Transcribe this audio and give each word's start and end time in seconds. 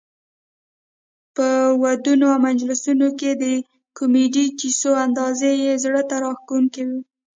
په 1.35 1.47
ودونو 1.81 2.25
او 2.33 2.37
مجلسونو 2.47 3.07
کې 3.19 3.31
د 3.43 3.43
کمیډي 3.97 4.45
کیسو 4.59 4.91
انداز 5.05 5.37
یې 5.63 5.73
زړه 5.83 6.01
ته 6.09 6.15
راښکوونکی 6.23 6.83
وو. 6.87 6.99